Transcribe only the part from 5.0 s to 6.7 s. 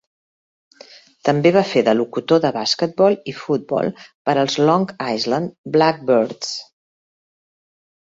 Island Blackbirds.